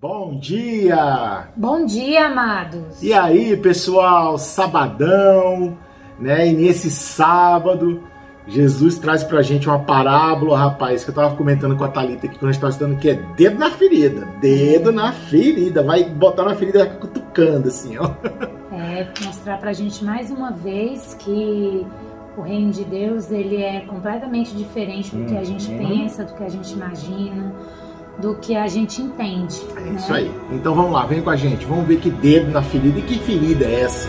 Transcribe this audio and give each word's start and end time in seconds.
Bom 0.00 0.38
dia! 0.38 1.48
Bom 1.56 1.86
dia, 1.86 2.26
amados! 2.26 3.02
E 3.02 3.12
aí, 3.14 3.56
pessoal, 3.56 4.36
sabadão, 4.36 5.76
né? 6.18 6.48
E 6.48 6.52
nesse 6.52 6.90
sábado, 6.90 8.02
Jesus 8.46 8.98
traz 8.98 9.24
pra 9.24 9.40
gente 9.42 9.66
uma 9.68 9.78
parábola, 9.78 10.58
rapaz, 10.58 11.02
que 11.02 11.10
eu 11.10 11.14
tava 11.14 11.34
comentando 11.34 11.76
com 11.76 11.84
a 11.84 11.88
Thalita 11.88 12.26
aqui 12.26 12.38
quando 12.38 12.50
a 12.50 12.52
gente 12.52 12.60
tava 12.60 12.72
estudando, 12.72 12.98
que 12.98 13.08
é 13.08 13.14
dedo 13.14 13.58
na 13.58 13.70
ferida. 13.70 14.26
Dedo 14.40 14.92
na 14.92 15.12
ferida. 15.12 15.82
Vai 15.82 16.04
botar 16.04 16.44
na 16.44 16.54
ferida 16.54 16.80
vai 16.84 16.96
cutucando, 16.98 17.68
assim, 17.68 17.96
ó. 17.98 18.10
É, 18.72 19.08
mostrar 19.24 19.58
pra 19.58 19.72
gente 19.72 20.04
mais 20.04 20.30
uma 20.30 20.52
vez 20.52 21.14
que 21.18 21.86
o 22.36 22.42
reino 22.42 22.70
de 22.70 22.84
Deus, 22.84 23.30
ele 23.30 23.62
é 23.62 23.80
completamente 23.80 24.54
diferente 24.54 25.16
do 25.16 25.24
que 25.24 25.36
a 25.36 25.42
gente 25.42 25.70
Uhum. 25.70 25.78
pensa, 25.78 26.22
do 26.22 26.34
que 26.34 26.44
a 26.44 26.48
gente 26.50 26.70
imagina, 26.74 27.50
do 28.18 28.34
que 28.36 28.56
a 28.56 28.66
gente 28.66 29.02
entende. 29.02 29.60
É 29.76 29.80
né? 29.80 29.96
isso 29.96 30.12
aí. 30.12 30.30
Então 30.50 30.74
vamos 30.74 30.92
lá, 30.92 31.06
vem 31.06 31.22
com 31.22 31.30
a 31.30 31.36
gente. 31.36 31.64
Vamos 31.66 31.86
ver 31.86 32.00
que 32.00 32.10
dedo 32.10 32.50
na 32.50 32.62
ferida. 32.62 32.98
E 32.98 33.02
que 33.02 33.18
ferida 33.18 33.64
é 33.64 33.80
essa? 33.80 34.08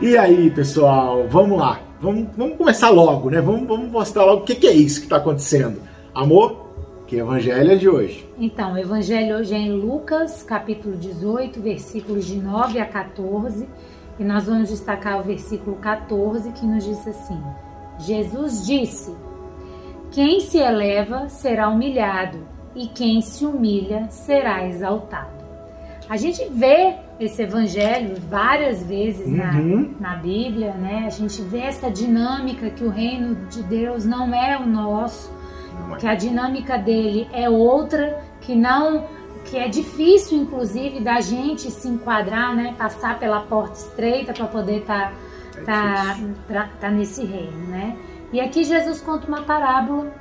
E 0.00 0.16
aí, 0.16 0.48
pessoal, 0.50 1.26
vamos 1.28 1.58
lá. 1.58 1.80
Vamos, 2.00 2.28
vamos 2.36 2.56
começar 2.56 2.88
logo, 2.88 3.30
né? 3.30 3.40
Vamos, 3.40 3.66
vamos 3.66 3.90
mostrar 3.90 4.24
logo 4.24 4.42
o 4.42 4.44
que, 4.44 4.54
que 4.54 4.68
é 4.68 4.72
isso 4.72 5.00
que 5.00 5.06
está 5.06 5.16
acontecendo. 5.16 5.80
Amor, 6.14 6.68
que 7.08 7.16
evangelho 7.16 7.72
é 7.72 7.74
de 7.74 7.88
hoje? 7.88 8.24
Então, 8.38 8.74
o 8.74 8.78
evangelho 8.78 9.38
hoje 9.38 9.54
é 9.54 9.58
em 9.58 9.72
Lucas, 9.72 10.44
capítulo 10.44 10.96
18, 10.96 11.60
versículos 11.60 12.26
de 12.26 12.36
9 12.36 12.78
a 12.78 12.86
14, 12.86 13.68
e 14.20 14.24
nós 14.24 14.46
vamos 14.46 14.68
destacar 14.68 15.18
o 15.18 15.24
versículo 15.24 15.74
14 15.78 16.52
que 16.52 16.64
nos 16.64 16.84
diz 16.84 17.04
assim: 17.04 17.42
Jesus 17.98 18.64
disse: 18.64 19.12
Quem 20.12 20.38
se 20.38 20.58
eleva 20.58 21.28
será 21.28 21.68
humilhado, 21.68 22.38
e 22.72 22.86
quem 22.86 23.20
se 23.20 23.44
humilha 23.44 24.06
será 24.10 24.64
exaltado. 24.64 25.37
A 26.08 26.16
gente 26.16 26.42
vê 26.50 26.94
esse 27.20 27.42
evangelho 27.42 28.16
várias 28.30 28.82
vezes 28.82 29.28
na, 29.30 29.52
Uhum. 29.52 29.94
na 30.00 30.16
Bíblia, 30.16 30.72
né? 30.72 31.04
A 31.06 31.10
gente 31.10 31.42
vê 31.42 31.58
essa 31.60 31.90
dinâmica 31.90 32.70
que 32.70 32.82
o 32.82 32.88
reino 32.88 33.34
de 33.50 33.62
Deus 33.62 34.04
não 34.06 34.32
é 34.34 34.56
o 34.58 34.66
nosso, 34.66 35.30
é? 35.92 35.96
que 35.96 36.06
a 36.06 36.14
dinâmica 36.14 36.78
dele 36.78 37.28
é 37.32 37.48
outra, 37.48 38.18
que 38.40 38.54
não 38.54 39.04
que 39.44 39.56
é 39.56 39.66
difícil 39.68 40.42
inclusive 40.42 41.00
da 41.00 41.20
gente 41.22 41.70
se 41.70 41.88
enquadrar, 41.88 42.54
né, 42.54 42.74
passar 42.76 43.18
pela 43.18 43.40
porta 43.40 43.72
estreita 43.78 44.32
para 44.34 44.46
poder 44.46 44.80
estar 44.80 45.12
É 45.56 45.60
tá, 45.62 46.02
difícil. 46.12 46.34
tá, 46.48 46.68
tá 46.80 46.90
nesse 46.90 47.24
reino, 47.24 47.66
né? 47.68 47.96
E 48.32 48.40
aqui 48.40 48.62
Jesus 48.64 49.00
conta 49.00 49.26
uma 49.26 49.42
parábola 49.42 50.12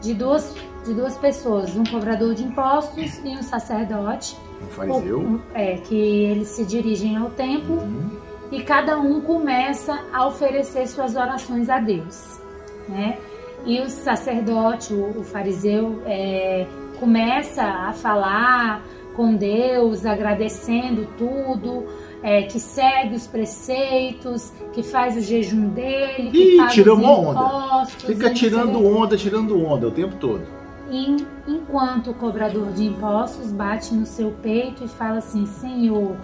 de 0.00 0.14
duas 0.14 0.54
de 0.84 0.94
duas 0.94 1.16
pessoas, 1.18 1.76
um 1.76 1.84
cobrador 1.84 2.34
de 2.34 2.42
impostos 2.42 3.18
e 3.22 3.28
um 3.36 3.42
sacerdote, 3.42 4.34
Um 4.62 4.66
fariseu. 4.68 5.40
é, 5.54 5.74
que 5.78 5.94
eles 5.96 6.48
se 6.48 6.64
dirigem 6.64 7.16
ao 7.16 7.30
templo 7.30 7.76
Uhum. 7.76 8.10
e 8.52 8.60
cada 8.62 8.98
um 8.98 9.20
começa 9.20 10.00
a 10.12 10.26
oferecer 10.26 10.86
suas 10.86 11.14
orações 11.16 11.68
a 11.68 11.78
Deus, 11.78 12.40
né? 12.88 13.18
E 13.66 13.80
o 13.80 13.88
sacerdote, 13.90 14.92
o, 14.94 15.18
o 15.20 15.22
fariseu, 15.24 16.02
é, 16.06 16.66
começa 16.98 17.62
a 17.62 17.92
falar 17.92 18.82
com 19.14 19.34
Deus, 19.34 20.06
agradecendo 20.06 21.06
tudo, 21.18 21.84
é, 22.22 22.42
que 22.42 22.58
segue 22.60 23.14
os 23.16 23.26
preceitos, 23.26 24.52
que 24.72 24.82
faz 24.82 25.16
o 25.16 25.20
jejum 25.20 25.68
dele, 25.68 26.30
que 26.30 26.56
Ih, 26.56 26.66
tirou 26.68 26.96
os 26.96 27.02
uma 27.02 27.12
onda. 27.18 27.86
Fica 27.86 28.26
sei 28.26 28.34
tirando 28.34 28.86
onda, 28.86 29.16
tirando 29.16 29.62
onda 29.62 29.88
o 29.88 29.90
tempo 29.90 30.16
todo. 30.16 30.42
Enquanto 30.90 32.10
o 32.10 32.14
cobrador 32.14 32.72
de 32.72 32.84
impostos 32.84 33.52
bate 33.52 33.94
no 33.94 34.04
seu 34.04 34.32
peito 34.42 34.84
e 34.84 34.88
fala 34.88 35.18
assim, 35.18 35.46
Senhor, 35.46 36.16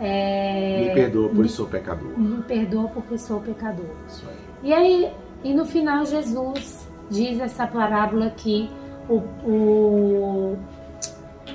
é, 0.00 0.86
Me 0.88 0.94
perdoa, 0.94 1.30
pois 1.34 1.52
sou 1.52 1.66
pecador. 1.66 2.18
me 2.18 2.42
perdoa 2.42 2.88
porque 2.88 3.16
sou 3.18 3.40
pecador. 3.40 3.86
Aí. 4.28 4.36
E 4.62 4.72
aí, 4.72 5.12
e 5.44 5.54
no 5.54 5.64
final 5.64 6.04
Jesus 6.04 6.88
diz 7.10 7.38
essa 7.38 7.66
parábola 7.66 8.30
que 8.30 8.70
o, 9.08 9.18
o, 9.48 10.58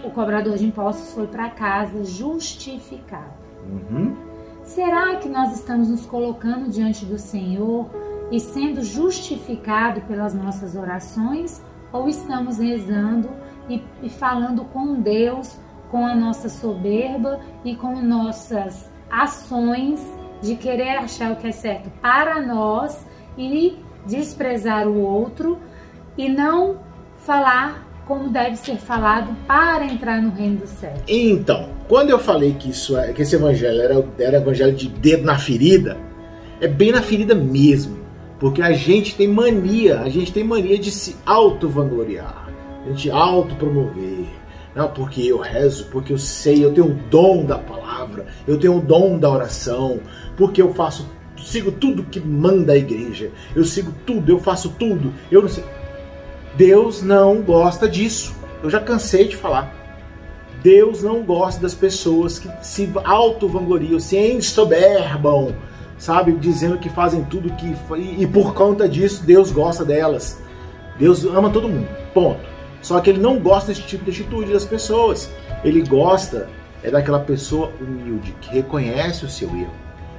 o 0.03 0.11
cobrador 0.11 0.55
de 0.57 0.65
impostos 0.65 1.13
foi 1.13 1.27
para 1.27 1.49
casa 1.49 2.03
justificado. 2.03 3.33
Uhum. 3.69 4.15
Será 4.63 5.15
que 5.15 5.29
nós 5.29 5.53
estamos 5.53 5.89
nos 5.89 6.05
colocando 6.05 6.69
diante 6.69 7.05
do 7.05 7.17
Senhor 7.17 7.89
e 8.31 8.39
sendo 8.39 8.83
justificado 8.83 10.01
pelas 10.01 10.33
nossas 10.33 10.75
orações? 10.75 11.61
Ou 11.97 12.07
estamos 12.07 12.59
rezando 12.59 13.29
e, 13.67 13.81
e 14.03 14.09
falando 14.09 14.63
com 14.65 15.01
Deus 15.01 15.57
com 15.89 16.05
a 16.05 16.13
nossa 16.13 16.49
soberba 16.49 17.39
e 17.63 17.75
com 17.75 18.01
nossas 18.01 18.91
ações 19.09 20.05
de 20.41 20.55
querer 20.55 20.97
achar 20.97 21.31
o 21.31 21.37
que 21.37 21.47
é 21.47 21.51
certo 21.51 21.89
para 22.01 22.41
nós 22.41 23.05
e 23.37 23.77
desprezar 24.05 24.87
o 24.87 25.01
outro 25.01 25.57
e 26.17 26.29
não 26.29 26.77
falar 27.17 27.87
como 28.05 28.29
deve 28.29 28.55
ser 28.55 28.77
falado 28.77 29.35
para 29.45 29.85
entrar 29.85 30.21
no 30.21 30.31
reino 30.31 30.57
do 30.57 30.67
céu? 30.67 30.93
Então, 31.07 31.69
quando 31.89 32.09
eu 32.09 32.19
falei 32.19 32.53
que 32.53 32.69
isso 32.69 32.97
é, 32.97 33.11
que 33.11 33.21
esse 33.21 33.35
evangelho 33.35 33.81
era, 33.81 34.07
era 34.19 34.37
evangelho 34.37 34.73
de 34.73 34.87
dedo 34.87 35.25
na 35.25 35.37
ferida, 35.37 35.97
é 36.61 36.67
bem 36.67 36.91
na 36.91 37.01
ferida 37.01 37.35
mesmo. 37.35 38.06
Porque 38.39 38.61
a 38.61 38.71
gente 38.71 39.15
tem 39.15 39.27
mania, 39.27 40.01
a 40.01 40.09
gente 40.09 40.31
tem 40.31 40.43
mania 40.43 40.77
de 40.77 40.91
se 40.91 41.15
auto-vangloriar, 41.25 42.49
a 42.85 42.89
gente 42.89 43.09
auto-promover. 43.09 44.25
Não, 44.75 44.89
porque 44.89 45.21
eu 45.23 45.39
rezo, 45.39 45.85
porque 45.85 46.13
eu 46.13 46.19
sei, 46.19 46.63
eu 46.63 46.71
tenho 46.71 46.91
o 46.91 46.93
dom 47.09 47.43
da 47.43 47.57
palavra, 47.57 48.27
eu 48.47 48.59
tenho 48.59 48.77
o 48.77 48.81
dom 48.81 49.17
da 49.17 49.29
oração, 49.29 49.99
porque 50.35 50.61
eu 50.61 50.71
faço, 50.75 51.09
sigo 51.35 51.71
tudo 51.71 52.03
que 52.03 52.19
manda 52.19 52.73
a 52.73 52.77
igreja, 52.77 53.31
eu 53.55 53.63
sigo 53.63 53.91
tudo, 54.05 54.31
eu 54.31 54.39
faço 54.39 54.75
tudo, 54.77 55.11
eu 55.31 55.41
não 55.41 55.49
sei. 55.49 55.63
Deus 56.55 57.01
não 57.01 57.41
gosta 57.41 57.87
disso. 57.87 58.35
Eu 58.63 58.69
já 58.69 58.79
cansei 58.79 59.27
de 59.27 59.35
falar. 59.35 59.73
Deus 60.63 61.03
não 61.03 61.23
gosta 61.23 61.61
das 61.61 61.75
pessoas 61.75 62.39
que 62.39 62.49
se 62.61 62.91
auto-vangloriam, 63.03 63.99
se 63.99 64.17
ensoberbam, 64.17 65.55
sabe? 65.97 66.31
Dizendo 66.33 66.77
que 66.77 66.89
fazem 66.89 67.23
tudo 67.23 67.53
que. 67.53 67.75
E, 67.97 68.23
e 68.23 68.27
por 68.27 68.53
conta 68.53 68.87
disso, 68.87 69.23
Deus 69.23 69.51
gosta 69.51 69.83
delas. 69.83 70.41
Deus 70.97 71.23
ama 71.25 71.49
todo 71.49 71.69
mundo. 71.69 71.87
Ponto. 72.13 72.39
Só 72.81 72.99
que 72.99 73.09
ele 73.09 73.19
não 73.19 73.39
gosta 73.39 73.71
desse 73.71 73.83
tipo 73.83 74.05
de 74.05 74.11
atitude 74.11 74.53
das 74.53 74.65
pessoas. 74.65 75.29
Ele 75.63 75.81
gosta 75.81 76.47
é 76.83 76.91
daquela 76.91 77.19
pessoa 77.19 77.71
humilde, 77.81 78.35
que 78.39 78.49
reconhece 78.49 79.25
o 79.25 79.29
seu 79.29 79.49
erro, 79.49 79.73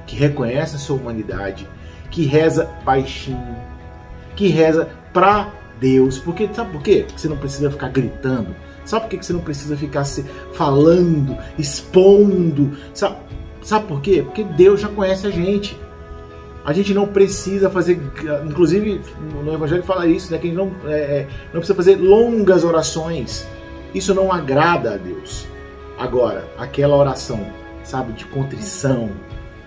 que 0.05 0.15
reconhece 0.15 0.75
a 0.75 0.79
sua 0.79 0.97
humanidade, 0.97 1.67
que 2.11 2.25
reza 2.25 2.69
baixinho, 2.83 3.55
que 4.35 4.47
reza 4.49 4.89
pra 5.13 5.51
Deus. 5.79 6.19
Porque 6.19 6.49
sabe 6.53 6.71
por 6.71 6.81
quê? 6.81 7.05
Você 7.15 7.27
não 7.27 7.37
precisa 7.37 7.71
ficar 7.71 7.89
gritando. 7.89 8.55
Sabe 8.85 9.05
por 9.05 9.09
que 9.17 9.25
você 9.25 9.33
não 9.33 9.39
precisa 9.39 9.77
ficar 9.77 10.03
se 10.03 10.23
falando, 10.53 11.37
expondo? 11.57 12.77
Sabe, 12.93 13.17
sabe 13.61 13.87
por 13.87 14.01
quê? 14.01 14.21
Porque 14.23 14.43
Deus 14.43 14.81
já 14.81 14.87
conhece 14.87 15.27
a 15.27 15.29
gente. 15.29 15.79
A 16.65 16.73
gente 16.73 16.93
não 16.93 17.07
precisa 17.07 17.69
fazer, 17.69 17.99
inclusive 18.45 19.01
no 19.43 19.53
Evangelho 19.53 19.81
fala 19.83 20.05
isso, 20.05 20.31
né? 20.31 20.37
Que 20.37 20.47
a 20.47 20.49
gente 20.49 20.59
não, 20.59 20.71
é, 20.85 20.99
é, 20.99 21.27
não 21.45 21.59
precisa 21.59 21.75
fazer 21.75 21.95
longas 21.95 22.63
orações. 22.63 23.47
Isso 23.93 24.13
não 24.13 24.31
agrada 24.31 24.93
a 24.93 24.97
Deus. 24.97 25.47
Agora, 25.97 26.47
aquela 26.57 26.95
oração, 26.95 27.45
sabe, 27.83 28.13
de 28.13 28.25
contrição, 28.25 29.09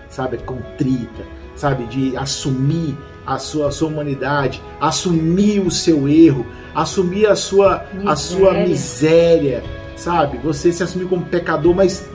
sabe, 0.09 0.37
contrita, 0.37 1.23
sabe, 1.55 1.85
de 1.85 2.15
assumir 2.15 2.97
a 3.25 3.37
sua, 3.37 3.67
a 3.67 3.71
sua 3.71 3.89
humanidade, 3.89 4.61
assumir 4.79 5.59
o 5.59 5.71
seu 5.71 6.07
erro, 6.07 6.45
assumir 6.73 7.27
a 7.27 7.35
sua, 7.35 7.85
a 8.05 8.15
sua 8.15 8.53
Miséria. 8.53 8.67
miséria, 8.67 9.63
sabe? 9.95 10.37
Você 10.39 10.71
se 10.71 10.83
assumir 10.83 11.05
como 11.05 11.25
pecador, 11.25 11.75
mas 11.75 12.09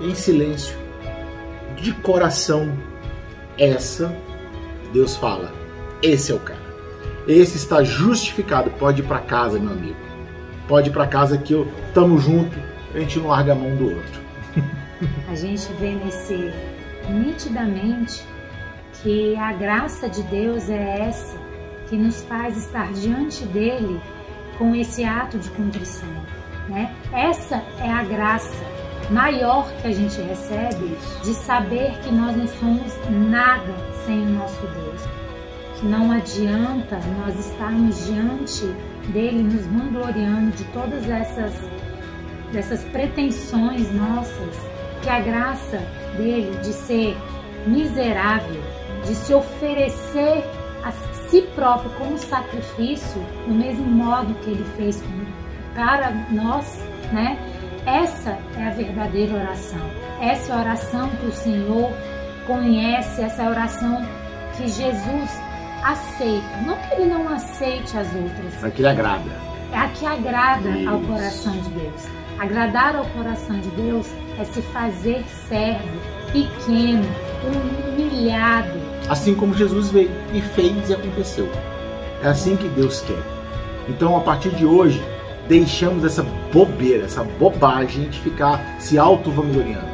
em 0.00 0.14
silêncio, 0.14 0.76
de 1.76 1.92
coração. 1.92 2.72
Essa, 3.58 4.14
Deus 4.92 5.16
fala, 5.16 5.52
esse 6.02 6.32
é 6.32 6.34
o 6.34 6.40
cara. 6.40 6.62
Esse 7.26 7.56
está 7.56 7.82
justificado. 7.84 8.70
Pode 8.70 9.02
ir 9.02 9.04
para 9.04 9.20
casa, 9.20 9.58
meu 9.58 9.72
amigo. 9.72 9.96
Pode 10.66 10.88
ir 10.90 10.92
para 10.92 11.06
casa 11.06 11.38
que 11.38 11.52
eu 11.52 11.70
tamo 11.94 12.18
junto. 12.18 12.58
A 12.94 12.98
gente 12.98 13.18
não 13.18 13.28
larga 13.28 13.52
a 13.52 13.54
mão 13.54 13.76
do 13.76 13.94
outro. 13.94 14.20
A 15.28 15.34
gente 15.34 15.72
vê 15.80 15.94
nesse, 15.94 16.52
nitidamente 17.08 18.24
que 19.02 19.34
a 19.36 19.52
graça 19.52 20.08
de 20.08 20.22
Deus 20.24 20.70
é 20.70 21.00
essa 21.08 21.36
que 21.88 21.96
nos 21.96 22.22
faz 22.22 22.56
estar 22.56 22.92
diante 22.92 23.44
dele 23.46 24.00
com 24.58 24.74
esse 24.74 25.04
ato 25.04 25.38
de 25.38 25.50
contrição. 25.50 26.08
Né? 26.68 26.94
Essa 27.12 27.56
é 27.80 27.90
a 27.90 28.04
graça 28.04 28.64
maior 29.10 29.70
que 29.80 29.88
a 29.88 29.92
gente 29.92 30.20
recebe 30.20 30.96
de 31.22 31.34
saber 31.34 31.92
que 32.02 32.12
nós 32.12 32.36
não 32.36 32.46
somos 32.46 32.92
nada 33.10 33.74
sem 34.04 34.22
o 34.22 34.30
nosso 34.30 34.60
Deus. 34.68 35.02
Que 35.78 35.86
não 35.86 36.12
adianta 36.12 36.98
nós 37.18 37.38
estarmos 37.38 38.06
diante 38.06 38.66
dele 39.12 39.42
nos 39.42 39.66
vangloriando 39.66 40.50
de 40.52 40.64
todas 40.66 41.08
essas, 41.08 41.52
dessas 42.52 42.84
pretensões 42.84 43.92
nossas, 43.92 44.56
que 45.02 45.10
a 45.10 45.20
graça 45.20 45.78
dele 46.16 46.56
de 46.58 46.72
ser 46.72 47.16
miserável, 47.66 48.62
de 49.04 49.14
se 49.14 49.34
oferecer 49.34 50.44
a 50.84 50.92
si 51.28 51.42
próprio 51.54 51.90
como 51.92 52.18
sacrifício, 52.18 53.20
do 53.46 53.54
mesmo 53.54 53.84
modo 53.84 54.34
que 54.34 54.50
ele 54.50 54.64
fez 54.76 55.02
para 55.74 56.10
nós, 56.30 56.84
né? 57.12 57.38
Essa 57.86 58.38
é 58.56 58.66
a 58.66 58.70
verdadeira 58.70 59.34
oração. 59.34 59.80
Essa 60.20 60.52
é 60.52 60.56
a 60.56 60.60
oração 60.60 61.08
que 61.20 61.26
o 61.26 61.32
Senhor 61.32 61.90
conhece, 62.46 63.22
essa 63.22 63.42
é 63.42 63.46
a 63.46 63.50
oração 63.50 64.06
que 64.56 64.68
Jesus 64.68 65.30
aceita. 65.82 66.56
Não 66.64 66.76
que 66.76 66.94
ele 66.94 67.06
não 67.06 67.28
aceite 67.28 67.96
as 67.96 68.06
outras. 68.14 68.64
É 68.64 68.70
que 68.70 68.82
ele 68.82 68.88
agrada. 68.88 69.30
É 69.72 69.78
a 69.78 69.88
que 69.88 70.06
agrada 70.06 70.70
Isso. 70.70 70.88
ao 70.88 71.00
coração 71.00 71.52
de 71.52 71.70
Deus. 71.70 72.08
Agradar 72.38 72.96
ao 72.96 73.04
coração 73.06 73.58
de 73.58 73.68
Deus 73.70 74.06
é 74.38 74.44
se 74.44 74.62
fazer 74.62 75.24
servo, 75.48 75.98
pequeno, 76.32 77.04
humilhado. 77.44 78.80
Assim 79.08 79.34
como 79.34 79.54
Jesus 79.54 79.90
veio 79.90 80.10
e 80.32 80.40
fez 80.40 80.88
e 80.88 80.94
aconteceu. 80.94 81.50
É 82.22 82.28
assim 82.28 82.56
que 82.56 82.68
Deus 82.68 83.00
quer. 83.00 83.22
Então, 83.88 84.16
a 84.16 84.20
partir 84.20 84.50
de 84.50 84.64
hoje, 84.64 85.02
deixamos 85.48 86.04
essa 86.04 86.22
bobeira, 86.52 87.04
essa 87.04 87.24
bobagem 87.24 88.08
de 88.08 88.20
ficar 88.20 88.76
se 88.78 88.98
auto-vangloriando, 88.98 89.86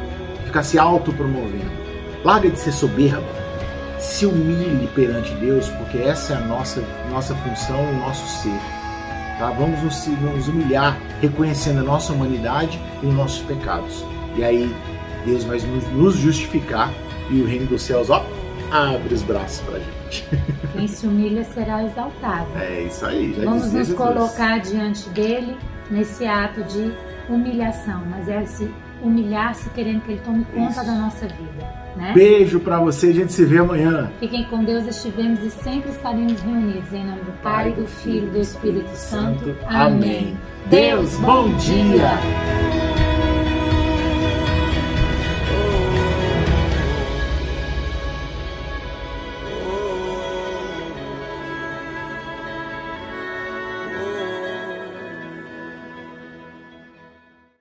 ficar 0.45 0.63
se 0.63 0.77
auto-promovendo. 0.77 1.79
Larga 2.23 2.49
de 2.49 2.59
ser 2.59 2.71
soberba, 2.71 3.23
se 3.97 4.25
humilhe 4.25 4.87
perante 4.93 5.33
Deus, 5.35 5.69
porque 5.69 5.97
essa 5.97 6.33
é 6.33 6.37
a 6.37 6.41
nossa, 6.41 6.83
nossa 7.09 7.33
função, 7.35 7.79
o 7.79 7.99
nosso 7.99 8.25
ser. 8.41 8.59
Tá? 9.37 9.51
Vamos 9.57 9.81
nos, 9.81 10.07
nos 10.07 10.47
humilhar, 10.47 10.99
reconhecendo 11.21 11.79
a 11.79 11.83
nossa 11.83 12.11
humanidade 12.11 12.79
e 13.01 13.07
os 13.07 13.13
nossos 13.13 13.39
pecados. 13.43 14.05
E 14.35 14.43
aí 14.43 14.75
Deus 15.25 15.43
vai 15.43 15.59
nos 15.93 16.15
justificar 16.15 16.91
e 17.29 17.41
o 17.41 17.45
reino 17.45 17.67
dos 17.67 17.83
céus, 17.83 18.09
ó, 18.09 18.25
abre 18.71 19.13
os 19.13 19.23
braços 19.23 19.61
pra 19.61 19.79
gente. 19.79 20.27
Quem 20.73 20.87
se 20.87 21.07
humilha 21.07 21.43
será 21.43 21.83
exaltado. 21.83 22.47
É 22.55 22.83
isso 22.83 23.05
aí. 23.05 23.33
Vamos 23.43 23.71
nos 23.73 23.93
colocar 23.93 24.59
diante 24.59 25.09
dele 25.09 25.57
nesse 25.89 26.25
ato 26.25 26.63
de 26.63 26.91
humilhação, 27.29 28.03
mas 28.09 28.27
é 28.27 28.45
se 28.45 28.69
humilhar-se 29.01 29.69
querendo 29.69 30.01
que 30.01 30.13
ele 30.13 30.21
tome 30.23 30.45
conta 30.53 30.81
isso. 30.81 30.85
da 30.85 30.93
nossa 30.93 31.27
vida. 31.27 31.79
Né? 31.95 32.13
Beijo 32.13 32.59
para 32.59 32.79
você, 32.79 33.07
a 33.07 33.13
gente 33.13 33.33
se 33.33 33.45
vê 33.45 33.57
amanhã. 33.57 34.11
Fiquem 34.19 34.45
com 34.45 34.63
Deus, 34.63 34.85
estivemos 34.85 35.43
e 35.43 35.49
sempre 35.49 35.89
estaremos 35.89 36.39
reunidos. 36.41 36.93
Em 36.93 37.03
nome 37.03 37.21
do 37.21 37.31
Pai, 37.41 37.71
do 37.71 37.85
Filho 37.85 38.27
e 38.27 38.31
do 38.31 38.39
Espírito. 38.39 38.89
Santo. 38.95 39.55
Amém. 39.67 40.37
Deus, 40.69 41.15
bom 41.17 41.49
dia. 41.57 42.78